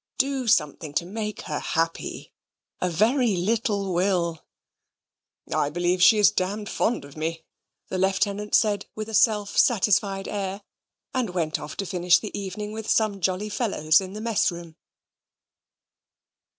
Do 0.17 0.47
something 0.47 0.95
to 0.95 1.05
make 1.05 1.41
her 1.41 1.59
happy; 1.59 2.33
a 2.81 2.89
very 2.89 3.35
little 3.35 3.93
will." 3.93 4.43
"I 5.53 5.69
believe 5.69 6.01
she's 6.01 6.31
d 6.31 6.43
d 6.43 6.65
fond 6.65 7.05
of 7.05 7.15
me," 7.15 7.43
the 7.89 7.99
Lieutenant 7.99 8.55
said, 8.55 8.87
with 8.95 9.09
a 9.09 9.13
self 9.13 9.55
satisfied 9.55 10.27
air; 10.27 10.63
and 11.13 11.29
went 11.29 11.59
off 11.59 11.77
to 11.77 11.85
finish 11.85 12.17
the 12.17 12.35
evening 12.35 12.71
with 12.71 12.89
some 12.89 13.21
jolly 13.21 13.49
fellows 13.49 14.01
in 14.01 14.13
the 14.13 14.21
mess 14.21 14.49
room. 14.51 14.75